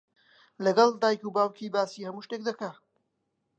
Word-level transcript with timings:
لەگەڵ 0.63 0.89
دایک 1.01 1.21
و 1.25 1.33
باوکی 1.35 1.73
باسی 1.75 2.05
هەموو 2.07 2.25
شتێک 2.25 2.41
دەکات. 2.47 2.77